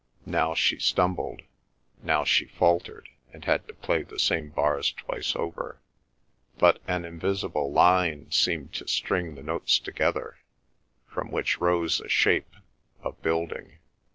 [0.25, 1.43] Now she stumbled;
[2.01, 5.79] now she faltered and had to play the same bar twice over;
[6.57, 10.37] but an invisible line seemed to string the notes together,
[11.05, 12.55] from which rose a shape,
[13.03, 13.77] a building.